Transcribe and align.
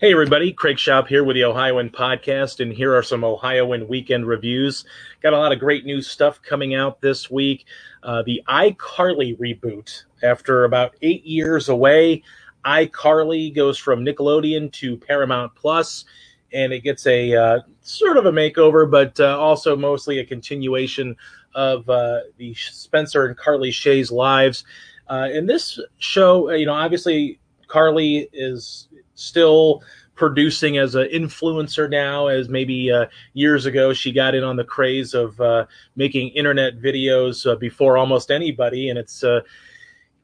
Hey, 0.00 0.12
everybody. 0.12 0.52
Craig 0.52 0.76
Shoup 0.76 1.08
here 1.08 1.24
with 1.24 1.34
the 1.34 1.42
Ohioan 1.42 1.90
Podcast, 1.90 2.60
and 2.60 2.72
here 2.72 2.94
are 2.94 3.02
some 3.02 3.24
Ohioan 3.24 3.88
weekend 3.88 4.28
reviews. 4.28 4.84
Got 5.24 5.32
a 5.32 5.36
lot 5.36 5.50
of 5.50 5.58
great 5.58 5.84
new 5.84 6.00
stuff 6.02 6.40
coming 6.40 6.72
out 6.76 7.00
this 7.00 7.28
week. 7.28 7.64
Uh, 8.04 8.22
the 8.22 8.40
iCarly 8.48 9.36
reboot. 9.38 10.04
After 10.22 10.62
about 10.62 10.94
eight 11.02 11.24
years 11.24 11.68
away, 11.68 12.22
iCarly 12.64 13.52
goes 13.52 13.76
from 13.76 14.04
Nickelodeon 14.04 14.70
to 14.74 14.98
Paramount 14.98 15.52
Plus, 15.56 16.04
and 16.52 16.72
it 16.72 16.84
gets 16.84 17.04
a 17.08 17.34
uh, 17.34 17.60
sort 17.80 18.18
of 18.18 18.26
a 18.26 18.30
makeover, 18.30 18.88
but 18.88 19.18
uh, 19.18 19.36
also 19.36 19.74
mostly 19.74 20.20
a 20.20 20.24
continuation 20.24 21.16
of 21.56 21.90
uh, 21.90 22.20
the 22.36 22.54
Spencer 22.54 23.26
and 23.26 23.36
Carly 23.36 23.72
Shay's 23.72 24.12
lives. 24.12 24.62
Uh, 25.08 25.28
in 25.32 25.46
this 25.46 25.80
show, 25.98 26.52
you 26.52 26.66
know, 26.66 26.74
obviously 26.74 27.40
Carly 27.66 28.28
is 28.32 28.86
still 29.18 29.82
producing 30.14 30.78
as 30.78 30.94
an 30.96 31.08
influencer 31.12 31.88
now 31.88 32.26
as 32.26 32.48
maybe 32.48 32.90
uh, 32.90 33.06
years 33.34 33.66
ago 33.66 33.92
she 33.92 34.10
got 34.10 34.34
in 34.34 34.42
on 34.42 34.56
the 34.56 34.64
craze 34.64 35.14
of 35.14 35.40
uh, 35.40 35.64
making 35.94 36.28
internet 36.30 36.78
videos 36.80 37.50
uh, 37.50 37.54
before 37.54 37.96
almost 37.96 38.30
anybody. 38.30 38.90
And 38.90 38.98
it's 38.98 39.22
uh, 39.22 39.40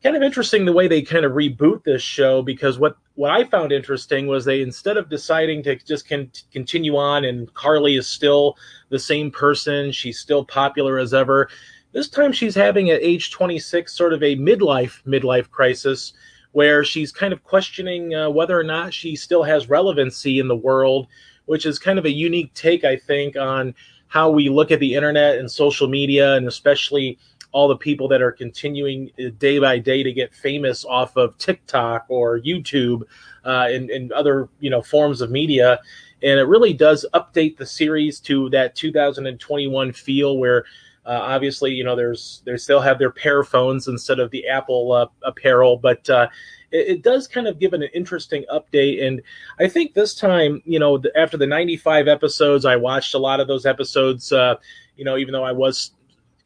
kind 0.04 0.16
of 0.16 0.22
interesting 0.22 0.64
the 0.64 0.72
way 0.72 0.86
they 0.86 1.00
kind 1.00 1.24
of 1.24 1.32
reboot 1.32 1.82
this 1.84 2.02
show 2.02 2.42
because 2.42 2.78
what 2.78 2.98
what 3.14 3.30
I 3.30 3.44
found 3.44 3.72
interesting 3.72 4.26
was 4.26 4.44
they 4.44 4.60
instead 4.60 4.98
of 4.98 5.08
deciding 5.08 5.62
to 5.62 5.76
just 5.76 6.06
con- 6.06 6.30
continue 6.52 6.96
on 6.96 7.24
and 7.24 7.52
Carly 7.54 7.96
is 7.96 8.06
still 8.06 8.58
the 8.90 8.98
same 8.98 9.30
person 9.30 9.90
she's 9.92 10.18
still 10.18 10.44
popular 10.44 10.98
as 10.98 11.14
ever 11.14 11.48
this 11.92 12.08
time 12.08 12.32
she's 12.32 12.54
having 12.54 12.90
at 12.90 13.00
age 13.00 13.30
26 13.30 13.90
sort 13.90 14.12
of 14.12 14.22
a 14.22 14.36
midlife 14.36 15.02
midlife 15.06 15.50
crisis 15.50 16.12
where 16.54 16.84
she's 16.84 17.10
kind 17.10 17.32
of 17.32 17.42
questioning 17.42 18.14
uh, 18.14 18.30
whether 18.30 18.58
or 18.58 18.62
not 18.62 18.94
she 18.94 19.16
still 19.16 19.42
has 19.42 19.68
relevancy 19.68 20.38
in 20.38 20.46
the 20.46 20.54
world, 20.54 21.08
which 21.46 21.66
is 21.66 21.80
kind 21.80 21.98
of 21.98 22.04
a 22.04 22.10
unique 22.10 22.54
take, 22.54 22.84
I 22.84 22.96
think, 22.96 23.36
on 23.36 23.74
how 24.06 24.30
we 24.30 24.48
look 24.48 24.70
at 24.70 24.78
the 24.78 24.94
internet 24.94 25.38
and 25.38 25.50
social 25.50 25.88
media, 25.88 26.36
and 26.36 26.46
especially 26.46 27.18
all 27.50 27.66
the 27.66 27.76
people 27.76 28.06
that 28.06 28.22
are 28.22 28.30
continuing 28.30 29.10
uh, 29.18 29.30
day 29.38 29.58
by 29.58 29.80
day 29.80 30.04
to 30.04 30.12
get 30.12 30.32
famous 30.32 30.84
off 30.84 31.16
of 31.16 31.36
TikTok 31.38 32.04
or 32.08 32.38
YouTube 32.38 33.02
uh, 33.44 33.66
and, 33.68 33.90
and 33.90 34.12
other 34.12 34.48
you 34.60 34.70
know 34.70 34.80
forms 34.80 35.20
of 35.20 35.32
media. 35.32 35.80
And 36.22 36.38
it 36.38 36.44
really 36.44 36.72
does 36.72 37.04
update 37.14 37.56
the 37.56 37.66
series 37.66 38.20
to 38.20 38.48
that 38.50 38.76
2021 38.76 39.92
feel 39.92 40.38
where 40.38 40.64
uh, 41.06 41.20
obviously, 41.22 41.72
you 41.72 41.84
know, 41.84 41.94
there's 41.94 42.42
they 42.46 42.56
still 42.56 42.80
have 42.80 42.98
their 42.98 43.10
Pear 43.10 43.44
phones 43.44 43.88
instead 43.88 44.18
of 44.18 44.30
the 44.30 44.48
Apple 44.48 44.92
uh, 44.92 45.06
apparel, 45.22 45.76
but 45.76 46.08
uh, 46.08 46.28
it, 46.70 46.88
it, 46.88 47.02
does 47.02 47.28
kind 47.28 47.46
of 47.46 47.58
give 47.58 47.74
an 47.74 47.82
interesting 47.94 48.44
update. 48.50 49.04
And 49.04 49.20
I 49.58 49.68
think 49.68 49.92
this 49.92 50.14
time, 50.14 50.62
you 50.64 50.78
know, 50.78 51.02
after 51.14 51.36
the 51.36 51.46
95 51.46 52.08
episodes, 52.08 52.64
I 52.64 52.76
watched 52.76 53.12
a 53.14 53.18
lot 53.18 53.40
of 53.40 53.48
those 53.48 53.66
episodes. 53.66 54.32
Uh, 54.32 54.54
you 54.96 55.04
know, 55.04 55.18
even 55.18 55.32
though 55.32 55.44
I 55.44 55.52
was 55.52 55.90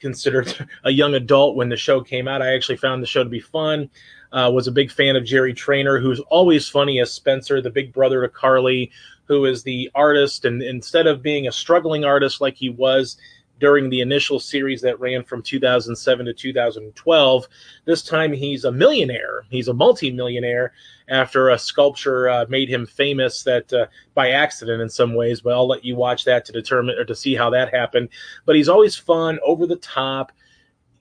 considered 0.01 0.69
a 0.85 0.91
young 0.91 1.15
adult 1.15 1.55
when 1.55 1.69
the 1.69 1.77
show 1.77 2.01
came 2.01 2.27
out, 2.27 2.43
I 2.43 2.55
actually 2.55 2.79
found 2.79 3.01
the 3.01 3.07
show 3.07 3.23
to 3.23 3.31
be 3.31 3.41
fun. 3.41 3.89
Uh, 4.33 4.51
was 4.53 4.67
a 4.67 4.73
big 4.73 4.91
fan 4.91 5.17
of 5.17 5.25
Jerry 5.25 5.55
Trainor, 5.55 5.99
who's 5.99 6.21
always 6.29 6.69
funny 6.69 7.01
as 7.01 7.13
Spencer, 7.13 7.63
the 7.63 7.71
big 7.71 7.95
brother 7.95 8.21
to 8.23 8.29
Carly, 8.29 8.91
who 9.25 9.47
is 9.47 9.63
the 9.63 9.91
artist. 9.95 10.45
And 10.45 10.63
instead 10.63 11.07
of 11.07 11.23
being 11.23 11.47
a 11.47 11.53
struggling 11.53 12.05
artist 12.05 12.41
like 12.41 12.55
he 12.55 12.69
was 12.69 13.17
during 13.59 13.91
the 13.91 14.01
initial 14.01 14.39
series 14.39 14.81
that 14.83 15.01
ran 15.01 15.25
from 15.25 15.43
2007 15.43 16.27
to 16.27 16.33
2012. 16.33 17.49
This 17.85 18.03
time 18.03 18.33
he's 18.33 18.65
a 18.65 18.73
millionaire. 18.73 19.43
He's 19.51 19.69
a 19.69 19.75
multimillionaire 19.75 20.73
after 21.09 21.49
a 21.49 21.59
sculpture 21.59 22.29
uh, 22.29 22.47
made 22.49 22.69
him 22.69 22.87
famous 22.87 23.43
that 23.43 23.73
uh, 23.73 23.87
by 24.15 24.31
accident 24.31 24.83
in 24.83 24.89
some 24.89 25.15
ways, 25.15 25.41
but 25.41 25.55
I'll 25.55 25.67
let 25.67 25.85
you 25.85 25.97
watch 25.97 26.25
that 26.25 26.45
to 26.47 26.53
determine 26.53 26.99
or 26.99 27.05
to 27.05 27.15
see 27.15 27.35
how 27.35 27.51
that 27.51 27.75
happened. 27.75 28.11
But 28.45 28.57
he's 28.57 28.69
always 28.69 28.97
fun, 28.97 29.39
over 29.45 29.67
the 29.67 29.77
top. 29.77 30.33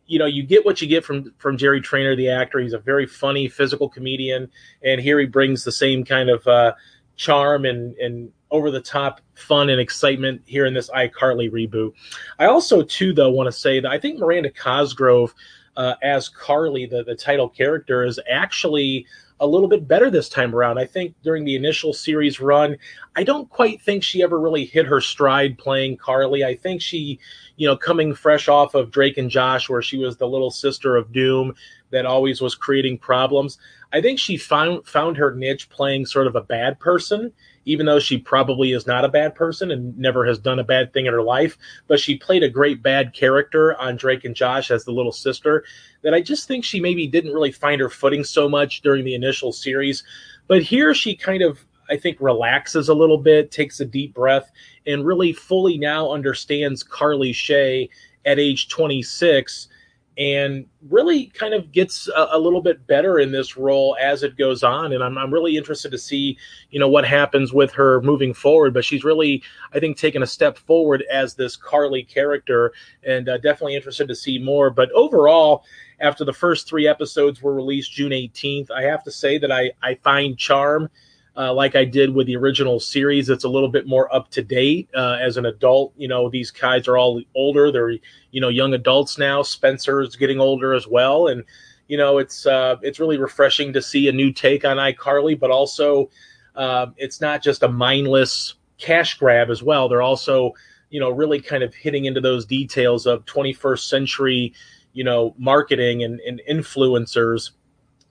You 0.05 0.19
know, 0.19 0.25
you 0.25 0.43
get 0.43 0.65
what 0.65 0.81
you 0.81 0.87
get 0.87 1.03
from 1.03 1.33
from 1.37 1.57
Jerry 1.57 1.81
Trainor, 1.81 2.15
the 2.15 2.29
actor. 2.29 2.59
He's 2.59 2.73
a 2.73 2.79
very 2.79 3.05
funny 3.05 3.49
physical 3.49 3.89
comedian, 3.89 4.49
and 4.81 5.01
here 5.01 5.19
he 5.19 5.25
brings 5.25 5.65
the 5.65 5.71
same 5.71 6.05
kind 6.05 6.29
of 6.29 6.47
uh, 6.47 6.73
charm 7.17 7.65
and 7.65 7.95
and 7.97 8.31
over 8.49 8.71
the 8.71 8.79
top 8.79 9.19
fun 9.35 9.69
and 9.69 9.81
excitement 9.81 10.41
here 10.45 10.65
in 10.65 10.73
this 10.73 10.89
iCarly 10.91 11.51
reboot. 11.51 11.91
I 12.39 12.45
also 12.45 12.81
too 12.81 13.13
though 13.13 13.29
want 13.29 13.47
to 13.47 13.51
say 13.51 13.79
that 13.79 13.91
I 13.91 13.99
think 13.99 14.19
Miranda 14.19 14.49
Cosgrove 14.49 15.33
uh, 15.75 15.95
as 16.01 16.29
Carly, 16.29 16.85
the 16.85 17.03
the 17.03 17.15
title 17.15 17.49
character, 17.49 18.03
is 18.03 18.19
actually 18.29 19.05
a 19.39 19.47
little 19.47 19.67
bit 19.67 19.87
better 19.87 20.09
this 20.09 20.29
time 20.29 20.55
around. 20.55 20.79
I 20.79 20.85
think 20.85 21.13
during 21.23 21.45
the 21.45 21.55
initial 21.55 21.93
series 21.93 22.39
run, 22.39 22.75
I 23.15 23.23
don't 23.23 23.47
quite 23.49 23.81
think 23.81 24.03
she 24.03 24.23
ever 24.23 24.39
really 24.39 24.65
hit 24.65 24.87
her 24.87 24.99
stride 24.99 25.59
playing 25.59 25.97
Carly. 25.97 26.43
I 26.43 26.55
think 26.55 26.81
she, 26.81 27.19
you 27.55 27.67
know, 27.67 27.77
coming 27.77 28.15
fresh 28.15 28.47
off 28.47 28.73
of 28.73 28.89
Drake 28.89 29.17
and 29.17 29.29
Josh, 29.29 29.69
where 29.69 29.83
she 29.83 29.99
was 29.99 30.17
the 30.17 30.27
little 30.27 30.49
sister 30.49 30.95
of 30.95 31.11
Doom 31.11 31.53
that 31.91 32.05
always 32.05 32.41
was 32.41 32.55
creating 32.55 32.97
problems. 32.97 33.57
I 33.93 34.01
think 34.01 34.19
she 34.19 34.37
found 34.37 34.85
found 34.87 35.17
her 35.17 35.33
niche 35.33 35.69
playing 35.69 36.05
sort 36.05 36.27
of 36.27 36.35
a 36.35 36.41
bad 36.41 36.79
person 36.79 37.33
even 37.67 37.85
though 37.85 37.99
she 37.99 38.17
probably 38.17 38.71
is 38.71 38.87
not 38.87 39.03
a 39.03 39.09
bad 39.09 39.35
person 39.35 39.71
and 39.71 39.95
never 39.97 40.25
has 40.25 40.39
done 40.39 40.57
a 40.57 40.63
bad 40.63 40.93
thing 40.93 41.05
in 41.05 41.13
her 41.13 41.21
life. 41.21 41.57
But 41.87 41.99
she 41.99 42.17
played 42.17 42.41
a 42.41 42.49
great 42.49 42.81
bad 42.81 43.13
character 43.13 43.77
on 43.77 43.97
Drake 43.97 44.23
and 44.23 44.33
Josh 44.33 44.71
as 44.71 44.85
the 44.85 44.93
little 44.93 45.11
sister 45.11 45.65
that 46.01 46.13
I 46.13 46.21
just 46.21 46.47
think 46.47 46.63
she 46.63 46.79
maybe 46.79 47.07
didn't 47.07 47.33
really 47.33 47.51
find 47.51 47.81
her 47.81 47.89
footing 47.89 48.23
so 48.23 48.47
much 48.47 48.81
during 48.81 49.03
the 49.03 49.15
initial 49.15 49.51
series. 49.51 50.03
But 50.47 50.63
here 50.63 50.93
she 50.93 51.13
kind 51.13 51.43
of 51.43 51.65
I 51.89 51.97
think 51.97 52.17
relaxes 52.19 52.89
a 52.89 52.93
little 52.93 53.17
bit, 53.17 53.51
takes 53.51 53.79
a 53.79 53.85
deep 53.85 54.13
breath, 54.13 54.51
and 54.85 55.05
really 55.05 55.31
fully 55.31 55.77
now 55.77 56.11
understands 56.11 56.83
Carly 56.83 57.31
Shay 57.31 57.89
at 58.25 58.39
age 58.39 58.67
26 58.69 59.67
and 60.17 60.65
really 60.89 61.27
kind 61.27 61.53
of 61.53 61.71
gets 61.71 62.07
a, 62.07 62.29
a, 62.31 62.39
little 62.39 62.61
bit 62.61 62.87
better 62.87 63.19
in 63.19 63.31
this 63.31 63.55
role 63.55 63.95
as 64.01 64.23
it 64.23 64.35
goes 64.35 64.63
on. 64.63 64.91
And 64.91 65.03
I'm, 65.03 65.15
I'm 65.15 65.31
really 65.31 65.57
interested 65.57 65.91
to 65.91 65.97
see, 65.97 66.37
you 66.71 66.79
know, 66.79 66.87
what 66.87 67.05
happens 67.05 67.53
with 67.53 67.71
her 67.73 68.01
moving 68.01 68.33
forward. 68.33 68.73
But 68.73 68.83
she's 68.83 69.03
really, 69.03 69.43
I 69.73 69.79
think, 69.79 69.95
taken 69.95 70.23
a 70.23 70.27
step 70.27 70.57
forward 70.57 71.03
as 71.11 71.35
this 71.35 71.55
Carly 71.55 72.03
character, 72.03 72.73
and 73.03 73.29
uh, 73.29 73.37
definitely 73.37 73.75
interested 73.75 74.07
to 74.07 74.15
see 74.15 74.39
more. 74.39 74.71
But 74.71 74.91
overall, 74.91 75.63
after 75.99 76.25
the 76.25 76.33
first 76.33 76.67
three 76.67 76.87
episodes 76.87 77.43
were 77.43 77.53
released 77.53 77.91
June 77.91 78.11
18th, 78.11 78.71
I 78.71 78.83
have 78.83 79.03
to 79.03 79.11
say 79.11 79.37
that 79.37 79.51
I, 79.51 79.71
I 79.83 79.95
find 79.95 80.35
charm 80.37 80.89
uh, 81.37 81.53
like 81.53 81.75
I 81.75 81.85
did 81.85 82.15
with 82.15 82.25
the 82.25 82.35
original 82.35 82.79
series. 82.79 83.29
It's 83.29 83.43
a 83.43 83.49
little 83.49 83.69
bit 83.69 83.85
more 83.85 84.13
up 84.13 84.31
to 84.31 84.41
date 84.41 84.89
uh, 84.95 85.17
as 85.21 85.37
an 85.37 85.45
adult. 85.45 85.93
You 85.95 86.07
know, 86.07 86.29
these 86.29 86.49
guys 86.49 86.87
are 86.87 86.97
all 86.97 87.21
older. 87.35 87.71
They're 87.71 87.91
you 88.31 88.41
know 88.41 88.49
young 88.49 88.73
adults 88.73 89.17
now. 89.17 89.43
Spencer 89.43 90.01
is 90.01 90.15
getting 90.15 90.39
older 90.39 90.73
as 90.73 90.87
well, 90.87 91.27
and 91.27 91.43
you 91.87 91.97
know 91.97 92.17
it's 92.17 92.47
uh, 92.47 92.77
it's 92.81 92.99
really 92.99 93.17
refreshing 93.17 93.71
to 93.73 93.81
see 93.81 94.07
a 94.07 94.11
new 94.11 94.33
take 94.33 94.65
on 94.65 94.77
iCarly, 94.77 95.39
but 95.39 95.51
also 95.51 96.09
uh, 96.55 96.87
it's 96.97 97.21
not 97.21 97.43
just 97.43 97.61
a 97.61 97.67
mindless 97.67 98.55
cash 98.79 99.17
grab 99.19 99.51
as 99.51 99.61
well. 99.61 99.87
They're 99.87 100.01
also 100.01 100.53
you 100.89 100.99
know 100.99 101.11
really 101.11 101.39
kind 101.39 101.61
of 101.61 101.75
hitting 101.75 102.05
into 102.05 102.21
those 102.21 102.45
details 102.45 103.05
of 103.05 103.25
21st 103.25 103.87
century 103.87 104.53
you 104.93 105.03
know 105.03 105.35
marketing 105.37 106.01
and, 106.01 106.19
and 106.21 106.41
influencers 106.49 107.51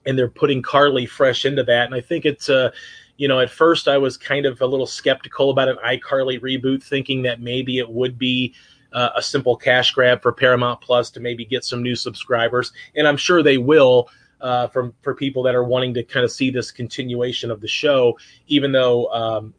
and 0.07 0.17
they're 0.17 0.29
putting 0.29 0.61
Carly 0.61 1.05
fresh 1.05 1.45
into 1.45 1.63
that. 1.63 1.85
And 1.85 1.93
I 1.93 2.01
think 2.01 2.25
it's 2.25 2.49
uh, 2.49 2.71
you 3.17 3.27
know, 3.27 3.39
at 3.39 3.49
first 3.49 3.87
I 3.87 3.97
was 3.97 4.15
kind 4.15 4.45
of 4.45 4.61
a 4.61 4.65
little 4.65 4.85
skeptical 4.85 5.49
about 5.49 5.67
an 5.67 5.77
iCarly 5.85 6.39
reboot, 6.39 6.83
thinking 6.83 7.23
that 7.23 7.41
maybe 7.41 7.79
it 7.79 7.89
would 7.89 8.17
be 8.17 8.53
uh, 8.93 9.09
a 9.15 9.21
simple 9.21 9.55
cash 9.55 9.91
grab 9.91 10.21
for 10.21 10.31
Paramount 10.31 10.79
Plus 10.81 11.09
to 11.11 11.19
maybe 11.19 11.43
get 11.43 11.63
some 11.63 11.83
new 11.83 11.95
subscribers, 11.95 12.71
and 12.95 13.07
I'm 13.07 13.17
sure 13.17 13.43
they 13.43 13.57
will. 13.57 14.09
Uh, 14.39 14.67
from 14.67 14.93
for 15.01 15.15
people 15.15 15.41
that 15.41 15.55
are 15.55 15.63
wanting 15.63 15.95
to 15.95 16.03
kind 16.03 16.23
of 16.23 16.31
see 16.31 16.51
this 16.51 16.69
continuation 16.69 17.49
of 17.49 17.59
the 17.59 17.67
show, 17.67 18.15
even 18.45 18.71
though 18.71 19.11
um, 19.11 19.51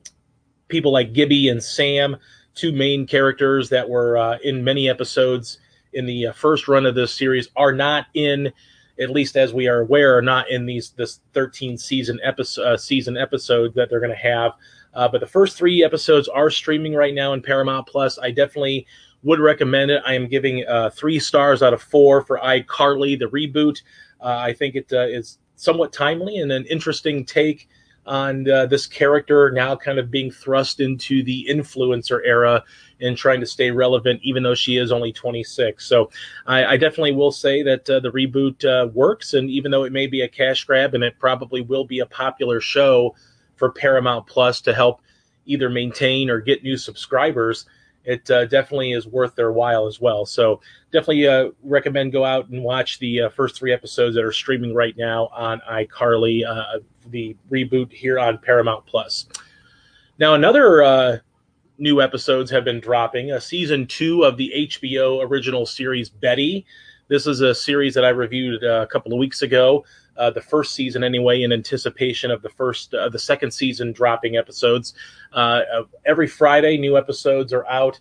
people 0.68 0.92
like 0.92 1.12
Gibby 1.12 1.48
and 1.48 1.60
Sam, 1.60 2.16
two 2.54 2.70
main 2.70 3.04
characters 3.04 3.68
that 3.70 3.88
were 3.88 4.16
uh, 4.16 4.38
in 4.44 4.62
many 4.62 4.88
episodes 4.88 5.58
in 5.94 6.06
the 6.06 6.28
uh, 6.28 6.32
first 6.32 6.68
run 6.68 6.86
of 6.86 6.94
this 6.94 7.12
series, 7.12 7.48
are 7.56 7.72
not 7.72 8.06
in 8.14 8.52
at 9.00 9.10
least 9.10 9.36
as 9.36 9.52
we 9.52 9.68
are 9.68 9.80
aware, 9.80 10.16
are 10.16 10.22
not 10.22 10.50
in 10.50 10.66
these 10.66 10.90
this 10.90 11.20
13 11.34 11.78
season 11.78 12.18
episode 12.22 12.62
uh, 12.62 12.76
season 12.76 13.16
episode 13.16 13.74
that 13.74 13.90
they're 13.90 14.00
going 14.00 14.10
to 14.10 14.16
have. 14.16 14.52
Uh, 14.94 15.08
but 15.08 15.20
the 15.20 15.26
first 15.26 15.56
three 15.56 15.84
episodes 15.84 16.28
are 16.28 16.50
streaming 16.50 16.94
right 16.94 17.14
now 17.14 17.32
in 17.32 17.42
Paramount 17.42 17.86
Plus. 17.86 18.18
I 18.18 18.30
definitely 18.30 18.86
would 19.22 19.40
recommend 19.40 19.90
it. 19.90 20.02
I 20.06 20.14
am 20.14 20.28
giving 20.28 20.66
uh, 20.66 20.90
three 20.90 21.18
stars 21.18 21.62
out 21.62 21.74
of 21.74 21.82
four 21.82 22.22
for 22.22 22.38
iCarly, 22.38 23.18
the 23.18 23.26
reboot. 23.26 23.82
Uh, 24.20 24.38
I 24.38 24.52
think 24.52 24.74
it 24.74 24.92
uh, 24.92 25.06
is 25.06 25.38
somewhat 25.56 25.92
timely 25.92 26.38
and 26.38 26.50
an 26.52 26.64
interesting 26.66 27.24
take 27.24 27.68
on 28.08 28.50
uh, 28.50 28.66
this 28.66 28.86
character 28.86 29.50
now 29.50 29.76
kind 29.76 29.98
of 29.98 30.10
being 30.10 30.30
thrust 30.30 30.80
into 30.80 31.22
the 31.22 31.46
influencer 31.48 32.20
era 32.24 32.64
and 33.00 33.16
trying 33.16 33.40
to 33.40 33.46
stay 33.46 33.70
relevant, 33.70 34.20
even 34.22 34.42
though 34.42 34.54
she 34.54 34.76
is 34.76 34.90
only 34.90 35.12
26. 35.12 35.86
So 35.86 36.10
I, 36.46 36.64
I 36.64 36.76
definitely 36.78 37.12
will 37.12 37.30
say 37.30 37.62
that 37.62 37.88
uh, 37.88 38.00
the 38.00 38.10
reboot 38.10 38.64
uh, 38.64 38.88
works. 38.88 39.34
And 39.34 39.50
even 39.50 39.70
though 39.70 39.84
it 39.84 39.92
may 39.92 40.06
be 40.06 40.22
a 40.22 40.28
cash 40.28 40.64
grab 40.64 40.94
and 40.94 41.04
it 41.04 41.18
probably 41.18 41.60
will 41.60 41.84
be 41.84 42.00
a 42.00 42.06
popular 42.06 42.60
show 42.60 43.14
for 43.56 43.70
Paramount 43.70 44.26
Plus 44.26 44.62
to 44.62 44.74
help 44.74 45.00
either 45.44 45.68
maintain 45.68 46.30
or 46.30 46.40
get 46.40 46.62
new 46.62 46.76
subscribers, 46.76 47.66
it 48.04 48.30
uh, 48.30 48.46
definitely 48.46 48.92
is 48.92 49.06
worth 49.06 49.34
their 49.34 49.52
while 49.52 49.86
as 49.86 50.00
well. 50.00 50.24
So 50.24 50.60
definitely 50.92 51.28
uh, 51.28 51.50
recommend 51.62 52.12
go 52.12 52.24
out 52.24 52.48
and 52.48 52.64
watch 52.64 52.98
the 53.00 53.22
uh, 53.22 53.28
first 53.28 53.56
three 53.56 53.72
episodes 53.72 54.14
that 54.16 54.24
are 54.24 54.32
streaming 54.32 54.74
right 54.74 54.96
now 54.96 55.26
on 55.26 55.60
iCarly, 55.70 56.42
the 57.10 57.36
reboot 57.50 57.92
here 57.92 58.18
on 58.18 58.38
Paramount 58.38 58.86
Plus. 58.86 59.26
Now 60.18 60.34
another 60.34 60.82
uh, 60.82 61.18
new 61.78 62.02
episodes 62.02 62.50
have 62.50 62.64
been 62.64 62.80
dropping. 62.80 63.32
A 63.32 63.40
season 63.40 63.86
two 63.86 64.24
of 64.24 64.36
the 64.36 64.52
HBO 64.56 65.24
original 65.24 65.64
series 65.66 66.08
Betty. 66.08 66.66
This 67.08 67.26
is 67.26 67.40
a 67.40 67.54
series 67.54 67.94
that 67.94 68.04
I 68.04 68.10
reviewed 68.10 68.62
uh, 68.62 68.82
a 68.82 68.86
couple 68.86 69.12
of 69.12 69.18
weeks 69.18 69.42
ago. 69.42 69.84
Uh, 70.16 70.30
the 70.30 70.42
first 70.42 70.74
season, 70.74 71.04
anyway, 71.04 71.42
in 71.42 71.52
anticipation 71.52 72.30
of 72.30 72.42
the 72.42 72.48
first, 72.50 72.92
uh, 72.92 73.08
the 73.08 73.18
second 73.18 73.52
season 73.52 73.92
dropping 73.92 74.36
episodes. 74.36 74.94
Uh, 75.32 75.60
every 76.04 76.26
Friday, 76.26 76.76
new 76.76 76.98
episodes 76.98 77.52
are 77.52 77.66
out 77.68 77.98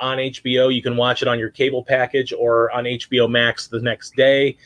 on 0.00 0.18
HBO. 0.18 0.74
You 0.74 0.82
can 0.82 0.96
watch 0.96 1.22
it 1.22 1.28
on 1.28 1.38
your 1.38 1.50
cable 1.50 1.84
package 1.84 2.32
or 2.32 2.70
on 2.72 2.84
HBO 2.84 3.30
Max 3.30 3.68
the 3.68 3.80
next 3.80 4.16
day. 4.16 4.56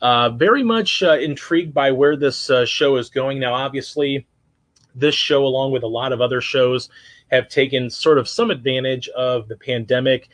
Uh, 0.00 0.30
very 0.30 0.62
much 0.62 1.02
uh, 1.02 1.18
intrigued 1.18 1.72
by 1.72 1.90
where 1.90 2.16
this 2.16 2.50
uh, 2.50 2.66
show 2.66 2.96
is 2.96 3.08
going. 3.08 3.38
Now, 3.38 3.54
obviously, 3.54 4.26
this 4.94 5.14
show, 5.14 5.44
along 5.44 5.72
with 5.72 5.82
a 5.82 5.88
lot 5.88 6.12
of 6.12 6.20
other 6.20 6.40
shows, 6.40 6.88
have 7.30 7.48
taken 7.48 7.90
sort 7.90 8.18
of 8.18 8.28
some 8.28 8.50
advantage 8.50 9.08
of 9.08 9.48
the 9.48 9.56
pandemic, 9.56 10.28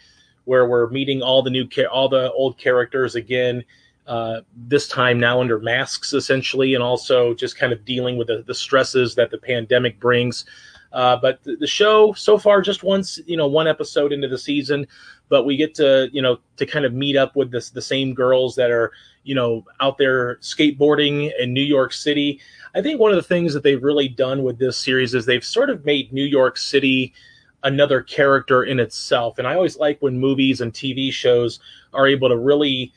where 0.44 0.66
we're 0.66 0.88
meeting 0.90 1.22
all 1.22 1.42
the 1.42 1.50
new 1.50 1.68
all 1.90 2.08
the 2.08 2.32
old 2.32 2.58
characters 2.58 3.14
again. 3.14 3.64
Uh, 4.06 4.40
this 4.56 4.88
time 4.88 5.20
now 5.20 5.40
under 5.40 5.60
masks 5.60 6.12
essentially, 6.12 6.74
and 6.74 6.82
also 6.82 7.32
just 7.34 7.56
kind 7.56 7.72
of 7.72 7.84
dealing 7.84 8.16
with 8.16 8.26
the, 8.26 8.42
the 8.46 8.54
stresses 8.54 9.14
that 9.14 9.30
the 9.30 9.38
pandemic 9.38 10.00
brings. 10.00 10.44
Uh, 10.92 11.16
but 11.16 11.42
the, 11.44 11.56
the, 11.56 11.66
show 11.66 12.12
so 12.14 12.36
far 12.36 12.60
just 12.60 12.82
once 12.82 13.20
you 13.26 13.36
know 13.36 13.46
one 13.46 13.68
episode 13.68 14.12
into 14.12 14.26
the 14.26 14.38
season, 14.38 14.86
but 15.28 15.44
we 15.44 15.56
get 15.56 15.74
to 15.74 16.08
you 16.12 16.20
know 16.20 16.38
to 16.56 16.66
kind 16.66 16.84
of 16.84 16.92
meet 16.92 17.16
up 17.16 17.36
with 17.36 17.50
this 17.50 17.70
the 17.70 17.82
same 17.82 18.12
girls 18.12 18.56
that 18.56 18.72
are 18.72 18.90
you 19.22 19.34
know 19.34 19.64
out 19.80 19.98
there 19.98 20.36
skateboarding 20.36 21.30
in 21.38 21.52
New 21.52 21.62
York 21.62 21.92
City. 21.92 22.40
I 22.74 22.82
think 22.82 22.98
one 22.98 23.12
of 23.12 23.16
the 23.16 23.22
things 23.22 23.54
that 23.54 23.62
they've 23.62 23.82
really 23.82 24.08
done 24.08 24.42
with 24.42 24.58
this 24.58 24.76
series 24.76 25.14
is 25.14 25.26
they've 25.26 25.44
sort 25.44 25.70
of 25.70 25.84
made 25.84 26.12
New 26.12 26.24
York 26.24 26.56
City 26.56 27.14
another 27.62 28.02
character 28.02 28.64
in 28.64 28.80
itself. 28.80 29.38
And 29.38 29.46
I 29.46 29.54
always 29.54 29.76
like 29.76 30.00
when 30.00 30.18
movies 30.18 30.60
and 30.60 30.72
TV 30.72 31.12
shows 31.12 31.60
are 31.92 32.06
able 32.06 32.28
to 32.28 32.36
really 32.36 32.92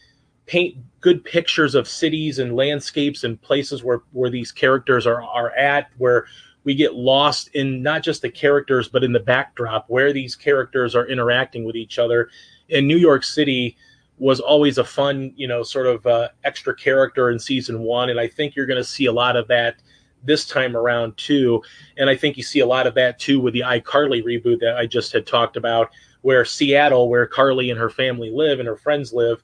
paint 0.45 0.77
good 1.01 1.23
pictures 1.23 1.75
of 1.75 1.87
cities 1.87 2.39
and 2.39 2.55
landscapes 2.55 3.23
and 3.23 3.41
places 3.41 3.83
where, 3.83 4.01
where 4.11 4.29
these 4.29 4.51
characters 4.51 5.05
are, 5.07 5.21
are 5.21 5.51
at, 5.51 5.89
where 5.97 6.25
we 6.63 6.75
get 6.75 6.95
lost 6.95 7.50
in 7.54 7.81
not 7.81 8.04
just 8.04 8.21
the 8.21 8.30
characters, 8.30 8.88
but 8.88 9.04
in 9.04 9.12
the 9.12 9.19
backdrop 9.19 9.86
where 9.89 10.13
these 10.13 10.36
characters 10.36 10.95
are 10.95 11.07
interacting 11.07 11.65
with 11.65 11.75
each 11.75 12.00
other. 12.00 12.30
In 12.69 12.88
New 12.88 12.98
York 12.98 13.24
City, 13.24 13.77
was 14.18 14.39
always 14.39 14.77
a 14.77 14.83
fun, 14.83 15.33
you 15.36 15.48
know, 15.48 15.63
sort 15.63 15.88
of 15.88 16.06
uh, 16.06 16.30
extra 16.44 16.75
character 16.75 17.30
in 17.30 17.39
season 17.39 17.80
one, 17.80 18.10
and 18.10 18.19
I 18.19 18.27
think 18.27 18.56
you're 18.56 18.65
going 18.65 18.81
to 18.81 18.83
see 18.83 19.06
a 19.06 19.12
lot 19.12 19.36
of 19.36 19.48
that 19.48 19.75
this 20.24 20.45
time 20.45 20.77
around 20.77 21.18
too. 21.18 21.62
And 21.98 22.10
I 22.10 22.15
think 22.15 22.38
you 22.38 22.44
see 22.44 22.60
a 22.60 22.65
lot 22.65 22.88
of 22.88 22.94
that 22.95 23.19
too 23.19 23.39
with 23.42 23.54
the 23.54 23.62
iCarly 23.62 24.24
reboot 24.24 24.60
that 24.62 24.77
I 24.77 24.86
just 24.86 25.12
had 25.12 25.27
talked 25.27 25.57
about, 25.57 25.92
where 26.21 26.45
Seattle, 26.45 27.10
where 27.10 27.25
Carly 27.25 27.69
and 27.69 27.80
her 27.80 27.89
family 27.89 28.31
live 28.31 28.60
and 28.60 28.68
her 28.68 28.77
friends 28.77 29.12
live, 29.12 29.44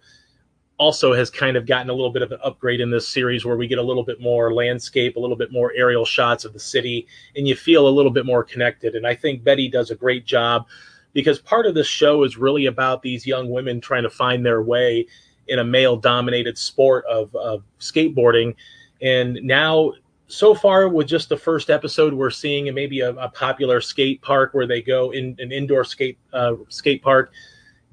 also 0.79 1.13
has 1.13 1.29
kind 1.29 1.57
of 1.57 1.65
gotten 1.65 1.89
a 1.89 1.93
little 1.93 2.09
bit 2.09 2.21
of 2.21 2.31
an 2.31 2.39
upgrade 2.41 2.79
in 2.79 2.89
this 2.89 3.07
series 3.07 3.43
where 3.43 3.57
we 3.57 3.67
get 3.67 3.77
a 3.77 3.83
little 3.83 4.03
bit 4.03 4.19
more 4.21 4.53
landscape, 4.53 5.17
a 5.17 5.19
little 5.19 5.35
bit 5.35 5.51
more 5.51 5.73
aerial 5.75 6.05
shots 6.05 6.45
of 6.45 6.53
the 6.53 6.59
city, 6.59 7.05
and 7.35 7.47
you 7.47 7.55
feel 7.55 7.87
a 7.87 7.89
little 7.89 8.11
bit 8.11 8.25
more 8.25 8.43
connected. 8.43 8.95
And 8.95 9.05
I 9.05 9.13
think 9.13 9.43
Betty 9.43 9.67
does 9.69 9.91
a 9.91 9.95
great 9.95 10.25
job 10.25 10.65
because 11.11 11.37
part 11.39 11.65
of 11.65 11.75
this 11.75 11.87
show 11.87 12.23
is 12.23 12.37
really 12.37 12.65
about 12.67 13.01
these 13.01 13.27
young 13.27 13.49
women 13.49 13.81
trying 13.81 14.03
to 14.03 14.09
find 14.09 14.45
their 14.45 14.63
way 14.63 15.05
in 15.49 15.59
a 15.59 15.63
male 15.63 15.97
dominated 15.97 16.57
sport 16.57 17.03
of, 17.05 17.35
of 17.35 17.63
skateboarding. 17.79 18.55
And 19.01 19.39
now, 19.43 19.93
so 20.27 20.55
far, 20.55 20.87
with 20.87 21.07
just 21.07 21.27
the 21.27 21.37
first 21.37 21.69
episode, 21.69 22.13
we're 22.13 22.29
seeing 22.29 22.73
maybe 22.73 23.01
a, 23.01 23.09
a 23.15 23.27
popular 23.29 23.81
skate 23.81 24.21
park 24.21 24.53
where 24.53 24.67
they 24.67 24.81
go 24.81 25.11
in 25.11 25.35
an 25.39 25.51
indoor 25.51 25.83
skate 25.83 26.19
uh, 26.31 26.53
skate 26.69 27.01
park, 27.01 27.33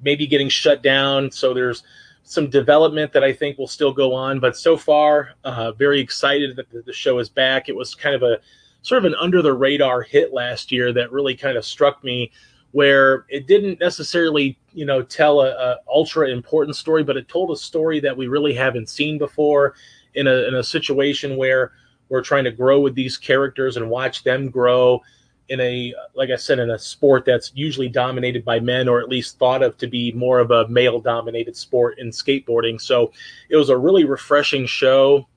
maybe 0.01 0.25
getting 0.25 0.47
shut 0.47 0.83
down. 0.83 1.31
So 1.31 1.53
there's 1.53 1.83
some 2.29 2.49
development 2.49 3.13
that 3.13 3.23
I 3.23 3.31
think 3.31 3.57
will 3.57 3.67
still 3.67 3.93
go 3.93 4.13
on. 4.13 4.41
But 4.41 4.57
so 4.57 4.75
far, 4.75 5.29
uh, 5.45 5.71
very 5.71 6.01
excited 6.01 6.57
that 6.57 6.85
the 6.85 6.91
show 6.91 7.19
is 7.19 7.29
back. 7.29 7.69
It 7.69 7.75
was 7.75 7.95
kind 7.95 8.13
of 8.13 8.21
a 8.21 8.39
sort 8.81 8.97
of 8.97 9.05
an 9.05 9.15
under 9.17 9.41
the 9.41 9.53
radar 9.53 10.01
hit 10.01 10.33
last 10.33 10.69
year 10.69 10.91
that 10.91 11.09
really 11.13 11.35
kind 11.35 11.57
of 11.57 11.65
struck 11.65 12.03
me 12.03 12.29
where 12.71 13.25
it 13.29 13.47
didn't 13.47 13.79
necessarily 13.79 14.59
you 14.73 14.85
know 14.85 15.01
tell 15.01 15.39
a, 15.39 15.51
a, 15.51 15.77
ultra 15.87 16.29
important 16.29 16.75
story 16.75 17.01
but 17.03 17.17
it 17.17 17.27
told 17.27 17.49
a 17.49 17.55
story 17.55 17.99
that 17.99 18.15
we 18.15 18.27
really 18.27 18.53
haven't 18.53 18.89
seen 18.89 19.17
before 19.17 19.73
in 20.15 20.27
a, 20.27 20.47
in 20.47 20.55
a 20.55 20.63
situation 20.63 21.37
where 21.37 21.71
we're 22.09 22.21
trying 22.21 22.43
to 22.43 22.51
grow 22.51 22.79
with 22.79 22.93
these 22.93 23.17
characters 23.17 23.77
and 23.77 23.89
watch 23.89 24.23
them 24.23 24.49
grow 24.49 25.01
in 25.49 25.59
a 25.61 25.93
like 26.13 26.29
i 26.29 26.35
said 26.35 26.59
in 26.59 26.69
a 26.71 26.79
sport 26.79 27.25
that's 27.25 27.51
usually 27.55 27.89
dominated 27.89 28.43
by 28.43 28.59
men 28.59 28.87
or 28.87 28.99
at 28.99 29.09
least 29.09 29.39
thought 29.39 29.63
of 29.63 29.77
to 29.77 29.87
be 29.87 30.11
more 30.11 30.39
of 30.39 30.51
a 30.51 30.67
male 30.67 30.99
dominated 30.99 31.55
sport 31.55 31.97
in 31.99 32.09
skateboarding 32.09 32.79
so 32.79 33.11
it 33.49 33.55
was 33.55 33.69
a 33.69 33.77
really 33.77 34.03
refreshing 34.03 34.65
show 34.65 35.27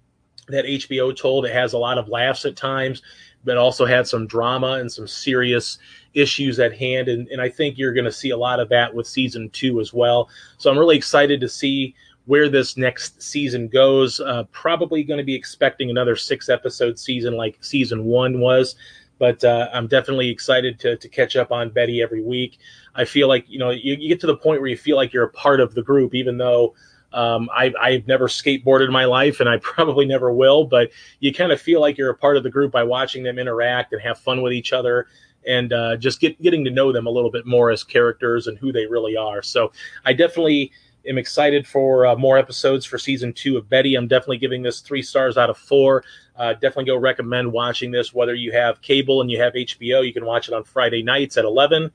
that 0.48 0.64
hbo 0.64 1.16
told 1.16 1.44
it 1.44 1.52
has 1.52 1.72
a 1.72 1.78
lot 1.78 1.98
of 1.98 2.08
laughs 2.08 2.44
at 2.44 2.56
times 2.56 3.02
but 3.44 3.56
also 3.56 3.86
had 3.86 4.06
some 4.06 4.26
drama 4.26 4.72
and 4.74 4.90
some 4.90 5.06
serious 5.06 5.78
issues 6.14 6.58
at 6.58 6.76
hand. 6.76 7.08
And, 7.08 7.28
and 7.28 7.40
I 7.40 7.48
think 7.48 7.78
you're 7.78 7.92
going 7.92 8.04
to 8.04 8.12
see 8.12 8.30
a 8.30 8.36
lot 8.36 8.60
of 8.60 8.68
that 8.70 8.94
with 8.94 9.06
season 9.06 9.50
two 9.50 9.80
as 9.80 9.92
well. 9.92 10.28
So 10.58 10.70
I'm 10.70 10.78
really 10.78 10.96
excited 10.96 11.40
to 11.40 11.48
see 11.48 11.94
where 12.26 12.48
this 12.48 12.76
next 12.76 13.22
season 13.22 13.68
goes. 13.68 14.20
Uh, 14.20 14.44
probably 14.52 15.02
going 15.02 15.18
to 15.18 15.24
be 15.24 15.34
expecting 15.34 15.90
another 15.90 16.16
six 16.16 16.48
episode 16.48 16.98
season 16.98 17.34
like 17.36 17.56
season 17.60 18.04
one 18.04 18.40
was. 18.40 18.76
But 19.20 19.44
uh, 19.44 19.68
I'm 19.72 19.86
definitely 19.86 20.30
excited 20.30 20.80
to, 20.80 20.96
to 20.96 21.08
catch 21.08 21.36
up 21.36 21.52
on 21.52 21.70
Betty 21.70 22.02
every 22.02 22.22
week. 22.22 22.58
I 22.96 23.04
feel 23.04 23.28
like, 23.28 23.44
you 23.48 23.58
know, 23.58 23.70
you, 23.70 23.94
you 23.94 24.08
get 24.08 24.18
to 24.22 24.26
the 24.26 24.36
point 24.36 24.60
where 24.60 24.70
you 24.70 24.76
feel 24.76 24.96
like 24.96 25.12
you're 25.12 25.24
a 25.24 25.30
part 25.30 25.60
of 25.60 25.74
the 25.74 25.82
group, 25.82 26.14
even 26.14 26.38
though 26.38 26.74
um, 27.12 27.50
I, 27.52 27.72
I've 27.80 28.06
never 28.06 28.28
skateboarded 28.28 28.86
in 28.86 28.92
my 28.92 29.04
life, 29.04 29.40
and 29.40 29.48
I 29.48 29.56
probably 29.62 30.06
never 30.06 30.32
will. 30.32 30.64
But 30.64 30.90
you 31.20 31.32
kind 31.32 31.52
of 31.52 31.60
feel 31.60 31.80
like 31.80 31.98
you're 31.98 32.10
a 32.10 32.16
part 32.16 32.36
of 32.36 32.42
the 32.42 32.50
group 32.50 32.72
by 32.72 32.82
watching 32.82 33.22
them 33.22 33.38
interact 33.38 33.92
and 33.92 34.02
have 34.02 34.18
fun 34.18 34.42
with 34.42 34.52
each 34.52 34.72
other, 34.72 35.06
and 35.46 35.72
uh, 35.72 35.96
just 35.96 36.20
get 36.20 36.40
getting 36.42 36.64
to 36.64 36.70
know 36.70 36.92
them 36.92 37.06
a 37.06 37.10
little 37.10 37.30
bit 37.30 37.46
more 37.46 37.70
as 37.70 37.84
characters 37.84 38.46
and 38.46 38.58
who 38.58 38.72
they 38.72 38.86
really 38.86 39.16
are. 39.16 39.42
So 39.42 39.70
I 40.04 40.12
definitely 40.12 40.72
am 41.06 41.18
excited 41.18 41.66
for 41.66 42.06
uh, 42.06 42.16
more 42.16 42.38
episodes 42.38 42.84
for 42.84 42.98
season 42.98 43.32
two 43.32 43.56
of 43.56 43.68
Betty. 43.68 43.94
I'm 43.94 44.08
definitely 44.08 44.38
giving 44.38 44.62
this 44.62 44.80
three 44.80 45.02
stars 45.02 45.36
out 45.36 45.50
of 45.50 45.58
four. 45.58 46.04
Uh, 46.36 46.52
definitely 46.54 46.86
go 46.86 46.96
recommend 46.96 47.52
watching 47.52 47.90
this. 47.90 48.14
Whether 48.14 48.34
you 48.34 48.52
have 48.52 48.80
cable 48.82 49.20
and 49.20 49.30
you 49.30 49.40
have 49.40 49.52
HBO, 49.54 50.06
you 50.06 50.12
can 50.12 50.24
watch 50.24 50.48
it 50.48 50.54
on 50.54 50.64
Friday 50.64 51.02
nights 51.02 51.36
at 51.36 51.44
11, 51.44 51.90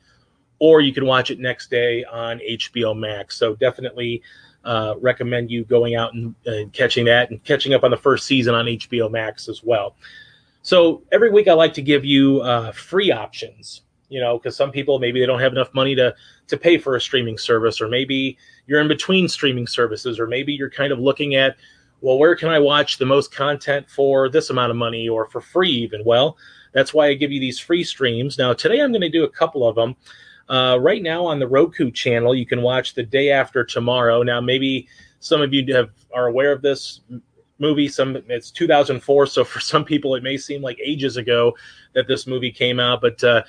or 0.60 0.82
you 0.82 0.94
can 0.94 1.06
watch 1.06 1.32
it 1.32 1.40
next 1.40 1.70
day 1.70 2.04
on 2.06 2.40
HBO 2.40 2.98
Max. 2.98 3.38
So 3.38 3.56
definitely 3.56 4.22
uh, 4.66 4.96
recommend 5.00 5.52
you 5.52 5.64
going 5.64 5.96
out 5.96 6.14
and, 6.14 6.36
and 6.46 6.74
catching 6.74 7.06
that 7.06 7.30
and 7.30 7.44
catching 7.44 7.74
up 7.74 7.84
on 7.84 7.92
the 7.92 7.98
first 7.98 8.26
season 8.26 8.56
on 8.56 8.66
HBO 8.66 9.10
Max 9.10 9.48
as 9.48 9.64
well. 9.64 9.96
So 10.64 11.04
every 11.12 11.30
week 11.30 11.48
I 11.48 11.54
like 11.54 11.76
to 11.76 11.82
give 11.84 12.04
you 12.04 12.42
uh, 12.42 12.72
free 12.72 13.12
options, 13.12 13.82
you 14.10 14.20
know, 14.20 14.38
because 14.38 14.56
some 14.56 14.72
people 14.72 15.00
maybe 15.00 15.20
they 15.20 15.26
don't 15.26 15.40
have 15.40 15.52
enough 15.52 15.74
money 15.74 15.96
to 15.96 16.14
to 16.48 16.58
pay 16.58 16.78
for 16.78 16.96
a 16.96 17.02
streaming 17.02 17.38
service, 17.38 17.82
or 17.82 17.88
maybe 17.88 18.38
you're 18.68 18.82
in 18.82 18.88
between 18.88 19.28
streaming 19.28 19.68
services, 19.68 20.20
or 20.20 20.28
maybe 20.28 20.54
you're 20.54 20.70
kind 20.70 20.92
of 20.92 21.00
looking 21.00 21.36
at, 21.36 21.56
well, 22.02 22.18
where 22.18 22.36
can 22.36 22.50
I 22.50 22.60
watch 22.60 22.98
the 22.98 23.06
most 23.06 23.34
content 23.34 23.90
for 23.90 24.30
this 24.30 24.50
amount 24.50 24.72
of 24.72 24.78
money 24.78 25.10
or 25.10 25.26
for 25.28 25.42
free 25.42 25.72
even? 25.72 26.04
Well, 26.04 26.38
that's 26.72 26.94
why 26.94 27.08
I 27.08 27.14
give 27.14 27.32
you 27.32 27.40
these 27.40 27.60
free 27.60 27.84
streams. 27.84 28.38
Now 28.38 28.54
today 28.54 28.82
I'm 28.82 28.92
going 28.92 29.02
to 29.02 29.10
do 29.10 29.24
a 29.24 29.30
couple 29.30 29.68
of 29.68 29.76
them. 29.76 29.96
Uh, 30.48 30.78
right 30.80 31.02
now 31.02 31.26
on 31.26 31.40
the 31.40 31.48
Roku 31.48 31.90
channel, 31.90 32.36
you 32.36 32.46
can 32.46 32.62
watch 32.62 32.94
the 32.94 33.02
day 33.02 33.32
after 33.32 33.64
tomorrow. 33.64 34.22
Now 34.22 34.40
maybe 34.40 34.88
some 35.20 35.42
of 35.42 35.54
you 35.54 35.74
have 35.74 35.90
are 36.14 36.28
aware 36.28 36.52
of 36.52 36.62
this 36.62 37.02
movie. 37.60 37.88
Some 37.88 38.18
it's 38.28 38.52
2004, 38.52 39.26
so 39.26 39.44
for 39.46 39.60
some 39.60 39.86
people 39.86 40.16
it 40.16 40.24
may 40.24 40.38
seem 40.38 40.62
like 40.62 40.78
ages 40.84 41.18
ago 41.18 41.56
that 41.94 42.08
this 42.08 42.28
movie 42.28 42.52
came 42.52 42.80
out, 42.80 43.02
but 43.02 43.24
uh, 43.24 43.44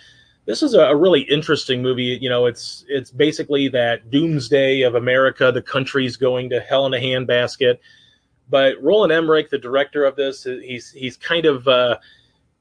this 0.47 0.63
is 0.63 0.75
a, 0.75 0.95
really 0.95 1.23
interesting 1.23 1.83
movie. 1.83 2.19
You 2.21 2.29
know, 2.29 2.47
it's 2.47 2.85
it's 2.89 3.11
basically 3.11 3.69
that 3.69 4.11
doomsday 4.11 4.83
of 4.83 4.95
America. 4.95 5.51
The 5.51 5.61
country's 5.61 6.17
going 6.17 6.51
to 6.51 6.61
hell 6.61 6.87
in 6.87 6.95
a 6.95 6.99
handbasket. 6.99 7.79
But 8.49 8.81
Roland 8.81 9.13
Emmerich, 9.13 9.51
the 9.51 9.59
director 9.59 10.05
of 10.05 10.15
this, 10.15 10.45
he's 10.45 10.91
he's 10.91 11.17
kind 11.17 11.47
of 11.47 11.67
uh, 11.67 11.99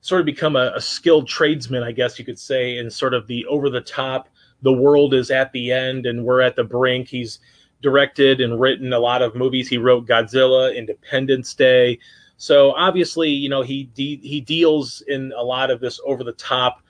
sort 0.02 0.20
of 0.20 0.26
become 0.26 0.56
a, 0.56 0.72
a 0.76 0.82
skilled 0.82 1.28
tradesman, 1.28 1.84
I 1.84 1.92
guess 1.92 2.18
you 2.18 2.26
could 2.26 2.40
say, 2.40 2.78
in 2.78 2.90
sort 2.90 3.14
of 3.14 3.28
the 3.28 3.46
over 3.46 3.70
the 3.70 3.82
top. 3.82 4.30
The 4.64 4.74
world 4.74 5.14
is 5.14 5.30
at 5.30 5.52
the 5.52 5.72
end, 5.72 6.08
and 6.08 6.26
we're 6.26 6.42
at 6.42 6.56
the 6.56 6.64
brink. 6.64 7.08
He's 7.08 7.40
directed 7.84 8.42
and 8.42 8.60
written 8.60 8.94
a 8.94 9.00
lot 9.00 9.22
of 9.22 9.36
movies. 9.36 9.70
He 9.70 9.78
wrote 9.78 10.08
Godzilla, 10.08 10.76
Independence 10.76 11.54
Day. 11.54 12.00
So 12.38 12.72
obviously, 12.72 13.30
you 13.30 13.48
know, 13.48 13.62
he 13.62 13.84
de- 13.94 14.28
he 14.28 14.42
deals 14.42 15.04
in 15.08 15.32
a 15.38 15.44
lot 15.44 15.70
of 15.70 15.82
this 15.82 16.00
over 16.04 16.24
the 16.24 16.34
top 16.34 16.82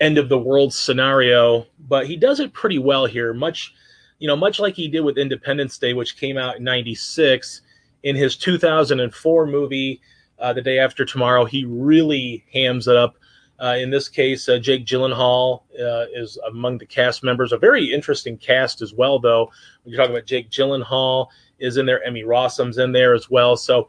end 0.00 0.18
of 0.18 0.28
the 0.28 0.38
world 0.38 0.72
scenario, 0.72 1.66
but 1.88 2.06
he 2.06 2.16
does 2.16 2.40
it 2.40 2.52
pretty 2.52 2.78
well 2.78 3.06
here. 3.06 3.32
Much, 3.34 3.74
you 4.18 4.28
know, 4.28 4.36
much 4.36 4.60
like 4.60 4.74
he 4.74 4.88
did 4.88 5.00
with 5.00 5.18
Independence 5.18 5.78
Day, 5.78 5.92
which 5.94 6.16
came 6.16 6.36
out 6.36 6.56
in 6.56 6.64
'96. 6.64 7.62
In 8.04 8.14
his 8.14 8.36
2004 8.36 9.46
movie, 9.46 10.00
uh, 10.38 10.52
The 10.52 10.62
Day 10.62 10.78
After 10.78 11.04
Tomorrow, 11.04 11.44
he 11.46 11.64
really 11.64 12.44
hams 12.52 12.86
it 12.86 12.96
up 12.96 13.16
uh, 13.60 13.76
in 13.78 13.90
this 13.90 14.08
case, 14.08 14.48
uh, 14.48 14.58
Jake 14.58 14.86
Gyllenhaal 14.86 15.62
uh, 15.80 16.06
is 16.14 16.38
among 16.48 16.78
the 16.78 16.86
cast 16.86 17.24
members. 17.24 17.52
A 17.52 17.58
very 17.58 17.92
interesting 17.92 18.38
cast 18.38 18.82
as 18.82 18.94
well, 18.94 19.18
though. 19.18 19.50
When 19.82 19.92
you're 19.92 20.00
talking 20.00 20.14
about 20.14 20.26
Jake 20.26 20.50
Gyllenhaal 20.50 21.26
is 21.58 21.76
in 21.76 21.84
there, 21.84 22.02
Emmy 22.04 22.22
Rossum's 22.22 22.78
in 22.78 22.92
there 22.92 23.14
as 23.14 23.28
well. 23.28 23.56
So 23.56 23.88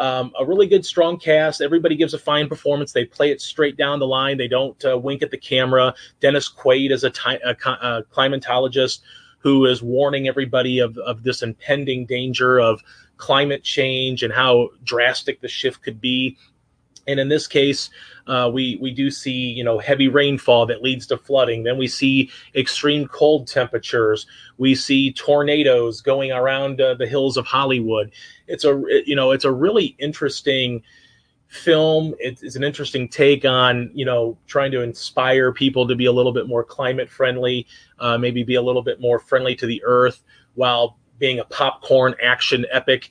um, 0.00 0.32
a 0.38 0.44
really 0.44 0.66
good, 0.66 0.84
strong 0.84 1.18
cast. 1.18 1.60
Everybody 1.60 1.94
gives 1.94 2.14
a 2.14 2.18
fine 2.18 2.48
performance. 2.48 2.90
They 2.90 3.04
play 3.04 3.30
it 3.30 3.40
straight 3.40 3.76
down 3.76 3.98
the 3.98 4.06
line. 4.06 4.38
They 4.38 4.48
don't 4.48 4.82
uh, 4.84 4.96
wink 4.98 5.22
at 5.22 5.30
the 5.30 5.36
camera. 5.36 5.94
Dennis 6.20 6.50
Quaid 6.50 6.90
is 6.90 7.04
a, 7.04 7.10
ty- 7.10 7.38
a, 7.44 7.50
a 7.50 8.02
climatologist 8.10 9.00
who 9.38 9.66
is 9.66 9.82
warning 9.82 10.26
everybody 10.26 10.78
of, 10.78 10.96
of 10.98 11.22
this 11.22 11.42
impending 11.42 12.06
danger 12.06 12.58
of 12.58 12.82
climate 13.18 13.62
change 13.62 14.22
and 14.22 14.32
how 14.32 14.70
drastic 14.84 15.42
the 15.42 15.48
shift 15.48 15.82
could 15.82 16.00
be 16.00 16.36
and 17.06 17.20
in 17.20 17.28
this 17.28 17.46
case, 17.46 17.90
uh, 18.26 18.50
we 18.52 18.78
we 18.80 18.90
do 18.90 19.10
see 19.10 19.32
you 19.32 19.64
know 19.64 19.78
heavy 19.78 20.08
rainfall 20.08 20.66
that 20.66 20.82
leads 20.82 21.06
to 21.08 21.16
flooding. 21.16 21.62
Then 21.62 21.78
we 21.78 21.88
see 21.88 22.30
extreme 22.54 23.06
cold 23.08 23.46
temperatures. 23.46 24.26
We 24.58 24.74
see 24.74 25.12
tornadoes 25.12 26.00
going 26.00 26.32
around 26.32 26.80
uh, 26.80 26.94
the 26.94 27.06
hills 27.06 27.36
of 27.36 27.46
Hollywood. 27.46 28.12
It's 28.46 28.64
a 28.64 28.82
you 29.06 29.16
know 29.16 29.32
it's 29.32 29.44
a 29.44 29.52
really 29.52 29.96
interesting 29.98 30.82
film. 31.48 32.14
It's 32.20 32.54
an 32.54 32.62
interesting 32.62 33.08
take 33.08 33.44
on 33.44 33.90
you 33.94 34.04
know 34.04 34.38
trying 34.46 34.70
to 34.72 34.82
inspire 34.82 35.52
people 35.52 35.86
to 35.88 35.94
be 35.94 36.06
a 36.06 36.12
little 36.12 36.32
bit 36.32 36.46
more 36.46 36.62
climate 36.64 37.10
friendly, 37.10 37.66
uh, 37.98 38.18
maybe 38.18 38.44
be 38.44 38.54
a 38.54 38.62
little 38.62 38.82
bit 38.82 39.00
more 39.00 39.18
friendly 39.18 39.56
to 39.56 39.66
the 39.66 39.82
earth 39.84 40.22
while 40.54 40.98
being 41.18 41.38
a 41.38 41.44
popcorn 41.44 42.14
action 42.22 42.66
epic 42.72 43.10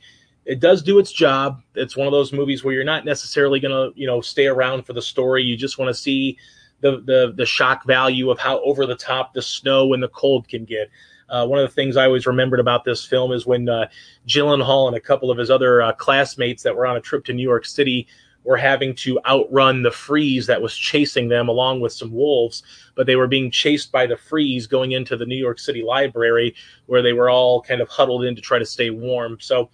it 0.50 0.60
does 0.60 0.82
do 0.82 0.98
its 0.98 1.12
job. 1.12 1.62
It's 1.76 1.96
one 1.96 2.08
of 2.08 2.12
those 2.12 2.34
movies 2.34 2.64
where 2.64 2.74
you're 2.74 2.84
not 2.84 3.06
necessarily 3.06 3.60
going 3.60 3.72
to, 3.72 3.98
you 3.98 4.08
know, 4.08 4.20
stay 4.20 4.48
around 4.48 4.84
for 4.84 4.94
the 4.94 5.02
story. 5.02 5.44
You 5.44 5.56
just 5.56 5.78
want 5.78 5.90
to 5.90 5.94
see 5.94 6.40
the, 6.82 7.04
the 7.06 7.34
the 7.38 7.46
shock 7.46 7.86
value 7.86 8.32
of 8.32 8.40
how 8.40 8.60
over 8.64 8.88
the 8.88 8.96
top 8.96 9.36
the 9.36 9.44
snow 9.44 9.94
and 9.94 10.02
the 10.02 10.08
cold 10.08 10.48
can 10.48 10.66
get. 10.66 10.90
Uh, 11.30 11.46
one 11.46 11.60
of 11.60 11.70
the 11.70 11.76
things 11.76 11.98
I 11.98 12.06
always 12.06 12.26
remembered 12.26 12.60
about 12.60 12.84
this 12.84 13.06
film 13.06 13.32
is 13.32 13.46
when 13.46 13.70
uh, 13.70 13.90
Gyllenhaal 14.28 14.88
and 14.88 14.98
a 14.98 15.00
couple 15.00 15.30
of 15.30 15.38
his 15.38 15.52
other 15.52 15.84
uh, 15.84 15.92
classmates 15.92 16.64
that 16.64 16.76
were 16.76 16.88
on 16.88 16.98
a 16.98 17.02
trip 17.02 17.26
to 17.26 17.34
New 17.34 17.44
York 17.44 17.68
City 17.68 18.08
were 18.44 18.58
having 18.58 18.96
to 18.96 19.20
outrun 19.28 19.84
the 19.84 19.92
freeze 19.92 20.48
that 20.48 20.64
was 20.64 20.76
chasing 20.76 21.28
them 21.28 21.48
along 21.48 21.82
with 21.82 21.94
some 21.94 22.12
wolves, 22.12 22.64
but 22.96 23.06
they 23.06 23.18
were 23.18 23.28
being 23.28 23.52
chased 23.52 23.92
by 23.92 24.08
the 24.08 24.18
freeze 24.18 24.66
going 24.66 24.94
into 24.94 25.16
the 25.16 25.28
New 25.28 25.38
York 25.38 25.60
City 25.60 25.84
library 25.84 26.56
where 26.88 27.04
they 27.04 27.14
were 27.14 27.30
all 27.30 27.62
kind 27.62 27.82
of 27.82 27.90
huddled 27.90 28.24
in 28.24 28.36
to 28.36 28.42
try 28.42 28.58
to 28.58 28.66
stay 28.66 28.90
warm. 28.90 29.38
So 29.40 29.70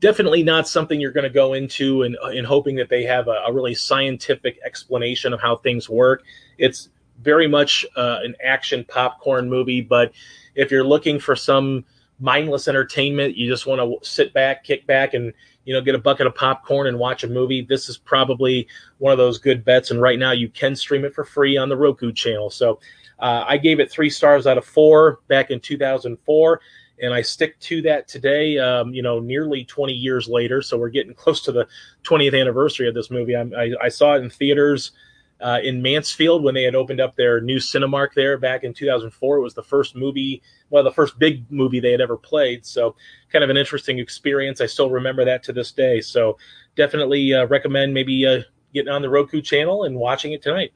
definitely 0.00 0.42
not 0.42 0.66
something 0.66 1.00
you're 1.00 1.12
going 1.12 1.24
to 1.24 1.30
go 1.30 1.52
into 1.52 2.02
and 2.02 2.16
in, 2.24 2.38
in 2.38 2.44
hoping 2.44 2.74
that 2.76 2.88
they 2.88 3.04
have 3.04 3.28
a, 3.28 3.42
a, 3.46 3.52
really 3.52 3.74
scientific 3.74 4.58
explanation 4.64 5.32
of 5.32 5.40
how 5.40 5.56
things 5.56 5.88
work. 5.88 6.24
It's 6.58 6.88
very 7.22 7.46
much 7.46 7.84
uh, 7.96 8.18
an 8.22 8.34
action 8.42 8.84
popcorn 8.88 9.48
movie, 9.48 9.82
but 9.82 10.12
if 10.54 10.70
you're 10.70 10.84
looking 10.84 11.20
for 11.20 11.36
some 11.36 11.84
mindless 12.18 12.68
entertainment, 12.68 13.36
you 13.36 13.48
just 13.48 13.66
want 13.66 13.80
to 13.80 14.08
sit 14.08 14.32
back, 14.32 14.64
kick 14.64 14.86
back, 14.86 15.14
and 15.14 15.32
you 15.64 15.74
know 15.74 15.80
get 15.80 15.94
a 15.94 15.98
bucket 15.98 16.26
of 16.26 16.34
popcorn 16.34 16.86
and 16.86 16.98
watch 16.98 17.24
a 17.24 17.28
movie. 17.28 17.62
This 17.62 17.88
is 17.88 17.98
probably 17.98 18.66
one 18.98 19.12
of 19.12 19.18
those 19.18 19.38
good 19.38 19.64
bets. 19.64 19.90
And 19.90 20.00
right 20.00 20.18
now, 20.18 20.32
you 20.32 20.48
can 20.48 20.74
stream 20.74 21.04
it 21.04 21.14
for 21.14 21.24
free 21.24 21.56
on 21.56 21.68
the 21.68 21.76
Roku 21.76 22.12
channel. 22.12 22.50
So 22.50 22.80
uh, 23.18 23.44
I 23.46 23.58
gave 23.58 23.80
it 23.80 23.90
three 23.90 24.10
stars 24.10 24.46
out 24.46 24.58
of 24.58 24.64
four 24.64 25.20
back 25.28 25.50
in 25.50 25.60
2004 25.60 26.60
and 27.00 27.14
I 27.14 27.22
stick 27.22 27.58
to 27.60 27.82
that 27.82 28.08
today. 28.08 28.58
Um, 28.58 28.92
you 28.92 29.02
know, 29.02 29.20
nearly 29.20 29.64
20 29.64 29.92
years 29.92 30.28
later, 30.28 30.62
so 30.62 30.78
we're 30.78 30.90
getting 30.90 31.14
close 31.14 31.42
to 31.42 31.52
the 31.52 31.66
20th 32.04 32.38
anniversary 32.38 32.88
of 32.88 32.94
this 32.94 33.10
movie. 33.10 33.36
I, 33.36 33.72
I 33.82 33.88
saw 33.88 34.14
it 34.14 34.22
in 34.22 34.30
theaters 34.30 34.92
uh, 35.40 35.58
in 35.62 35.80
Mansfield 35.80 36.42
when 36.42 36.54
they 36.54 36.62
had 36.62 36.74
opened 36.74 37.00
up 37.00 37.16
their 37.16 37.40
new 37.40 37.56
Cinemark 37.56 38.14
there 38.14 38.36
back 38.36 38.62
in 38.62 38.74
2004. 38.74 39.38
It 39.38 39.40
was 39.40 39.54
the 39.54 39.62
first 39.62 39.96
movie, 39.96 40.42
well, 40.68 40.84
the 40.84 40.92
first 40.92 41.18
big 41.18 41.50
movie 41.50 41.80
they 41.80 41.92
had 41.92 42.00
ever 42.00 42.16
played. 42.16 42.66
So, 42.66 42.94
kind 43.32 43.42
of 43.42 43.50
an 43.50 43.56
interesting 43.56 43.98
experience. 43.98 44.60
I 44.60 44.66
still 44.66 44.90
remember 44.90 45.24
that 45.24 45.42
to 45.44 45.52
this 45.52 45.72
day. 45.72 46.00
So, 46.00 46.36
definitely 46.76 47.32
uh, 47.32 47.46
recommend 47.46 47.94
maybe 47.94 48.26
uh, 48.26 48.40
getting 48.74 48.92
on 48.92 49.02
the 49.02 49.10
Roku 49.10 49.40
channel 49.40 49.84
and 49.84 49.96
watching 49.96 50.32
it 50.32 50.42
tonight. 50.42 50.72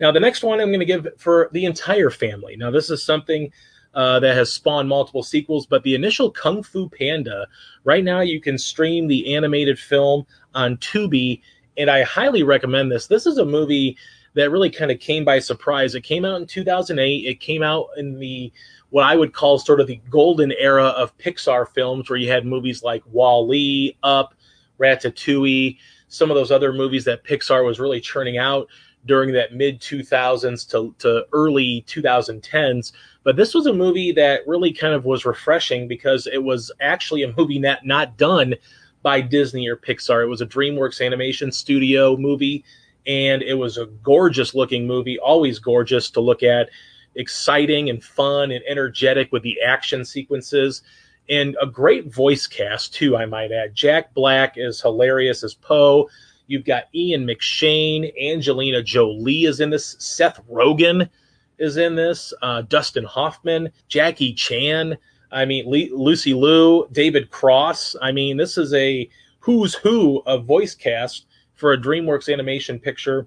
Now, 0.00 0.12
the 0.12 0.20
next 0.20 0.44
one 0.44 0.60
I'm 0.60 0.68
going 0.68 0.78
to 0.80 0.86
give 0.86 1.08
for 1.18 1.48
the 1.52 1.64
entire 1.64 2.10
family. 2.10 2.56
Now, 2.56 2.70
this 2.70 2.90
is 2.90 3.02
something 3.02 3.52
uh, 3.94 4.20
that 4.20 4.36
has 4.36 4.52
spawned 4.52 4.88
multiple 4.88 5.22
sequels. 5.22 5.66
But 5.66 5.82
the 5.82 5.94
initial 5.94 6.30
Kung 6.30 6.62
Fu 6.62 6.88
Panda, 6.88 7.46
right 7.84 8.04
now 8.04 8.20
you 8.20 8.40
can 8.40 8.58
stream 8.58 9.06
the 9.06 9.34
animated 9.34 9.78
film 9.78 10.26
on 10.54 10.76
Tubi, 10.78 11.40
and 11.76 11.90
I 11.90 12.02
highly 12.02 12.42
recommend 12.42 12.90
this. 12.90 13.06
This 13.06 13.26
is 13.26 13.38
a 13.38 13.44
movie 13.44 13.96
that 14.34 14.50
really 14.50 14.70
kind 14.70 14.90
of 14.90 15.00
came 15.00 15.24
by 15.24 15.38
surprise. 15.38 15.94
It 15.94 16.02
came 16.02 16.24
out 16.24 16.40
in 16.40 16.46
2008. 16.46 17.26
It 17.26 17.40
came 17.40 17.62
out 17.62 17.88
in 17.96 18.18
the 18.18 18.52
what 18.90 19.04
I 19.04 19.16
would 19.16 19.34
call 19.34 19.58
sort 19.58 19.80
of 19.80 19.86
the 19.86 20.00
golden 20.08 20.52
era 20.52 20.86
of 20.86 21.16
Pixar 21.18 21.68
films, 21.68 22.08
where 22.08 22.18
you 22.18 22.30
had 22.30 22.46
movies 22.46 22.82
like 22.82 23.02
WALL-E, 23.12 23.96
Up, 24.02 24.34
Ratatouille, 24.80 25.76
some 26.08 26.30
of 26.30 26.36
those 26.36 26.50
other 26.50 26.72
movies 26.72 27.04
that 27.04 27.24
Pixar 27.24 27.64
was 27.64 27.78
really 27.78 28.00
churning 28.00 28.38
out 28.38 28.68
during 29.06 29.32
that 29.32 29.54
mid 29.54 29.80
2000s 29.80 30.68
to, 30.70 30.94
to 30.98 31.26
early 31.32 31.84
2010s 31.86 32.92
but 33.28 33.36
this 33.36 33.52
was 33.52 33.66
a 33.66 33.74
movie 33.74 34.10
that 34.10 34.40
really 34.46 34.72
kind 34.72 34.94
of 34.94 35.04
was 35.04 35.26
refreshing 35.26 35.86
because 35.86 36.26
it 36.26 36.42
was 36.42 36.72
actually 36.80 37.24
a 37.24 37.34
movie 37.36 37.58
not, 37.58 37.84
not 37.84 38.16
done 38.16 38.54
by 39.02 39.20
Disney 39.20 39.68
or 39.68 39.76
Pixar. 39.76 40.22
It 40.22 40.28
was 40.28 40.40
a 40.40 40.46
DreamWorks 40.46 41.04
animation 41.04 41.52
studio 41.52 42.16
movie, 42.16 42.64
and 43.06 43.42
it 43.42 43.52
was 43.52 43.76
a 43.76 43.84
gorgeous 44.02 44.54
looking 44.54 44.86
movie, 44.86 45.18
always 45.18 45.58
gorgeous 45.58 46.08
to 46.12 46.22
look 46.22 46.42
at, 46.42 46.70
exciting 47.16 47.90
and 47.90 48.02
fun 48.02 48.50
and 48.50 48.64
energetic 48.66 49.30
with 49.30 49.42
the 49.42 49.60
action 49.60 50.06
sequences. 50.06 50.80
And 51.28 51.54
a 51.60 51.66
great 51.66 52.10
voice 52.10 52.46
cast, 52.46 52.94
too, 52.94 53.14
I 53.14 53.26
might 53.26 53.52
add. 53.52 53.74
Jack 53.74 54.14
Black 54.14 54.54
is 54.56 54.80
hilarious 54.80 55.44
as 55.44 55.52
Po. 55.52 56.08
You've 56.46 56.64
got 56.64 56.84
Ian 56.94 57.26
McShane, 57.26 58.10
Angelina 58.18 58.82
Jolie 58.82 59.44
is 59.44 59.60
in 59.60 59.68
this, 59.68 59.96
Seth 59.98 60.40
Rogen 60.50 61.10
is 61.58 61.76
in 61.76 61.94
this. 61.94 62.32
Uh, 62.42 62.62
Dustin 62.62 63.04
Hoffman, 63.04 63.70
Jackie 63.88 64.34
Chan. 64.34 64.96
I 65.30 65.44
mean, 65.44 65.66
Le- 65.66 65.94
Lucy 65.96 66.34
Liu, 66.34 66.88
David 66.92 67.30
Cross. 67.30 67.96
I 68.00 68.12
mean, 68.12 68.36
this 68.36 68.56
is 68.56 68.72
a 68.74 69.08
who's 69.40 69.74
who 69.74 70.22
of 70.26 70.44
voice 70.44 70.74
cast 70.74 71.26
for 71.54 71.72
a 71.72 71.78
DreamWorks 71.78 72.32
animation 72.32 72.78
picture, 72.78 73.26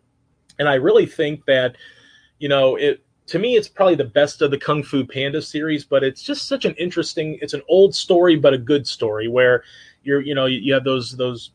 and 0.60 0.68
I 0.68 0.76
really 0.76 1.06
think 1.06 1.46
that 1.46 1.76
you 2.40 2.50
know 2.50 2.76
it. 2.76 3.04
To 3.28 3.40
me, 3.40 3.56
it's 3.56 3.70
probably 3.70 3.96
the 3.96 4.04
best 4.04 4.42
of 4.42 4.52
the 4.52 4.58
Kung 4.58 4.84
Fu 4.84 5.06
Panda 5.06 5.42
series, 5.42 5.86
but 5.86 6.04
it's 6.04 6.22
just 6.22 6.48
such 6.48 6.66
an 6.66 6.74
interesting. 6.76 7.38
It's 7.42 7.54
an 7.54 7.62
old 7.70 7.96
story, 7.96 8.36
but 8.36 8.54
a 8.54 8.58
good 8.58 8.86
story 8.86 9.28
where 9.28 9.64
you're, 10.04 10.22
you 10.22 10.36
know, 10.36 10.48
you 10.48 10.74
have 10.74 10.84
those 10.84 11.16
those 11.16 11.52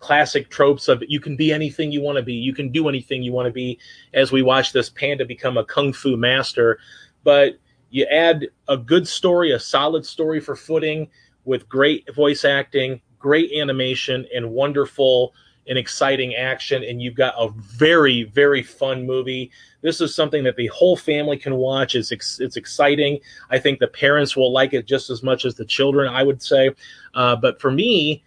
classic 0.00 0.50
tropes 0.50 0.88
of 0.88 1.02
you 1.06 1.20
can 1.20 1.36
be 1.36 1.52
anything 1.52 1.92
you 1.92 2.00
want 2.02 2.16
to 2.16 2.22
be, 2.22 2.34
you 2.34 2.54
can 2.54 2.70
do 2.70 2.88
anything 2.88 3.22
you 3.22 3.32
want 3.32 3.46
to 3.46 3.52
be, 3.52 3.78
as 4.14 4.32
we 4.32 4.42
watch 4.42 4.72
this 4.72 4.90
panda 4.90 5.24
become 5.24 5.56
a 5.56 5.64
kung 5.64 5.92
fu 5.92 6.16
master. 6.16 6.78
But 7.22 7.58
you 7.90 8.06
add 8.06 8.48
a 8.68 8.76
good 8.76 9.06
story, 9.06 9.52
a 9.52 9.58
solid 9.58 10.04
story 10.04 10.40
for 10.40 10.56
footing 10.56 11.08
with 11.44 11.68
great 11.68 12.12
voice 12.14 12.44
acting, 12.44 13.00
great 13.18 13.52
animation, 13.52 14.26
and 14.34 14.50
wonderful 14.50 15.34
and 15.68 15.76
exciting 15.78 16.34
action. 16.34 16.82
And 16.82 17.02
you've 17.02 17.14
got 17.14 17.34
a 17.38 17.50
very, 17.50 18.24
very 18.24 18.62
fun 18.62 19.06
movie. 19.06 19.50
This 19.82 20.00
is 20.00 20.14
something 20.14 20.42
that 20.44 20.56
the 20.56 20.68
whole 20.68 20.96
family 20.96 21.36
can 21.36 21.54
watch. 21.56 21.94
It's, 21.94 22.10
it's 22.40 22.56
exciting. 22.56 23.20
I 23.50 23.58
think 23.58 23.78
the 23.78 23.86
parents 23.86 24.36
will 24.36 24.52
like 24.52 24.72
it 24.72 24.86
just 24.86 25.10
as 25.10 25.22
much 25.22 25.44
as 25.44 25.54
the 25.54 25.64
children, 25.64 26.12
I 26.12 26.22
would 26.22 26.42
say. 26.42 26.70
Uh, 27.14 27.36
but 27.36 27.60
for 27.60 27.70
me, 27.70 28.24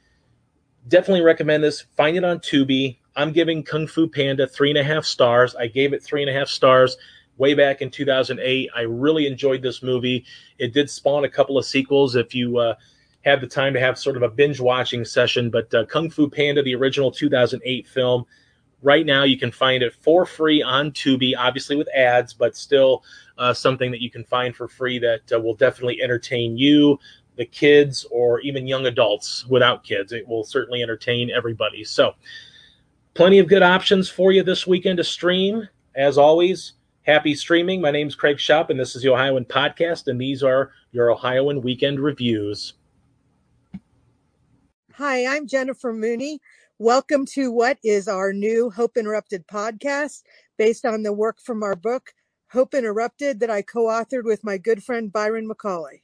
definitely 0.87 1.21
recommend 1.21 1.63
this. 1.63 1.81
Find 1.95 2.17
it 2.17 2.23
on 2.23 2.39
Tubi. 2.39 2.97
I'm 3.15 3.31
giving 3.31 3.63
Kung 3.63 3.87
Fu 3.87 4.07
Panda 4.07 4.47
three 4.47 4.69
and 4.69 4.77
a 4.77 4.83
half 4.83 5.05
stars. 5.05 5.55
I 5.55 5.67
gave 5.67 5.93
it 5.93 6.03
three 6.03 6.21
and 6.21 6.29
a 6.29 6.33
half 6.33 6.47
stars 6.47 6.97
way 7.37 7.53
back 7.53 7.81
in 7.81 7.89
2008. 7.89 8.69
I 8.75 8.81
really 8.81 9.27
enjoyed 9.27 9.61
this 9.61 9.83
movie. 9.83 10.25
It 10.57 10.73
did 10.73 10.89
spawn 10.89 11.25
a 11.25 11.29
couple 11.29 11.57
of 11.57 11.65
sequels 11.65 12.15
if 12.15 12.33
you 12.33 12.57
uh, 12.57 12.75
have 13.23 13.41
the 13.41 13.47
time 13.47 13.73
to 13.73 13.79
have 13.79 13.97
sort 13.97 14.17
of 14.17 14.23
a 14.23 14.29
binge 14.29 14.59
watching 14.59 15.05
session. 15.05 15.49
But 15.49 15.73
uh, 15.73 15.85
Kung 15.85 16.09
Fu 16.09 16.29
Panda, 16.29 16.61
the 16.63 16.75
original 16.75 17.11
2008 17.11 17.87
film, 17.87 18.25
right 18.81 19.05
now 19.05 19.23
you 19.23 19.37
can 19.37 19.51
find 19.51 19.81
it 19.81 19.93
for 19.93 20.25
free 20.25 20.61
on 20.61 20.91
Tubi, 20.91 21.33
obviously 21.37 21.75
with 21.75 21.87
ads, 21.95 22.33
but 22.33 22.55
still 22.55 23.03
uh, 23.37 23.53
something 23.53 23.91
that 23.91 24.01
you 24.01 24.11
can 24.11 24.23
find 24.25 24.55
for 24.55 24.67
free 24.67 24.99
that 24.99 25.21
uh, 25.33 25.39
will 25.39 25.55
definitely 25.55 26.01
entertain 26.01 26.57
you, 26.57 26.99
the 27.35 27.45
kids, 27.45 28.05
or 28.11 28.39
even 28.41 28.67
young 28.67 28.85
adults 28.85 29.45
without 29.47 29.83
kids. 29.83 30.11
It 30.11 30.27
will 30.27 30.43
certainly 30.43 30.83
entertain 30.83 31.31
everybody. 31.31 31.83
So, 31.83 32.13
plenty 33.13 33.39
of 33.39 33.47
good 33.47 33.63
options 33.63 34.09
for 34.09 34.31
you 34.31 34.43
this 34.43 34.67
weekend 34.67 34.97
to 34.97 35.03
stream. 35.03 35.67
As 35.95 36.17
always, 36.17 36.73
Happy 37.05 37.35
streaming. 37.35 37.81
My 37.81 37.91
name 37.91 38.07
is 38.07 38.15
Craig 38.15 38.37
Shoup, 38.37 38.69
and 38.69 38.79
this 38.79 38.95
is 38.95 39.01
the 39.01 39.09
Ohioan 39.09 39.43
Podcast, 39.43 40.07
and 40.07 40.19
these 40.19 40.41
are 40.41 40.71
your 40.93 41.11
Ohioan 41.11 41.61
Weekend 41.61 41.99
Reviews. 41.99 42.75
Hi, 44.93 45.25
I'm 45.25 45.45
Jennifer 45.45 45.91
Mooney. 45.91 46.39
Welcome 46.79 47.25
to 47.33 47.51
what 47.51 47.77
is 47.83 48.07
our 48.07 48.31
new 48.31 48.69
Hope 48.69 48.95
Interrupted 48.95 49.45
podcast 49.47 50.23
based 50.57 50.85
on 50.85 51.03
the 51.03 51.11
work 51.11 51.41
from 51.41 51.61
our 51.61 51.75
book, 51.75 52.13
Hope 52.49 52.73
Interrupted, 52.73 53.41
that 53.41 53.49
I 53.49 53.63
co 53.63 53.87
authored 53.87 54.23
with 54.23 54.41
my 54.45 54.57
good 54.57 54.81
friend 54.81 55.11
Byron 55.11 55.45
McCauley. 55.45 56.03